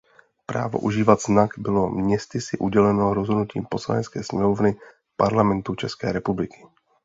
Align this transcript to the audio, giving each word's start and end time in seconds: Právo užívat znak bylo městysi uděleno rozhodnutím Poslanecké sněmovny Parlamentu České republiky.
Právo 0.45 0.79
užívat 0.79 1.21
znak 1.21 1.51
bylo 1.59 1.89
městysi 1.89 2.57
uděleno 2.57 3.13
rozhodnutím 3.13 3.65
Poslanecké 3.69 4.23
sněmovny 4.23 4.75
Parlamentu 5.17 5.75
České 5.75 6.11
republiky. 6.11 6.65